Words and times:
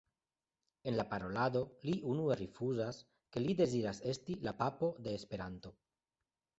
En 0.91 0.95
la 0.99 1.05
parolado 1.11 1.61
li 1.89 1.95
unue 2.15 2.39
rifuzas, 2.41 3.05
ke 3.37 3.47
li 3.47 3.57
deziras 3.63 4.05
esti 4.17 4.41
la 4.49 4.59
Papo 4.67 4.95
de 5.09 5.19
Esperanto. 5.23 5.79